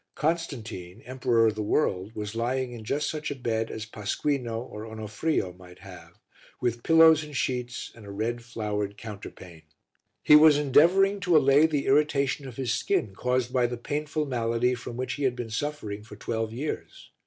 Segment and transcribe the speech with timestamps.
[0.15, 4.83] Constantine, Emperor of the World, was lying in just such a bed as Pasquino or
[4.83, 6.13] Onofrio might have,
[6.59, 9.61] with pillows and sheets and a red flowered counterpane.
[10.23, 14.73] He was endeavouring to allay the irritation of his skin caused by the painful malady
[14.73, 17.11] from which he had been suffering for twelve years.